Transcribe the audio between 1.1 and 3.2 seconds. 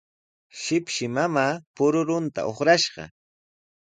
mamaa pirurunta uqrashqa.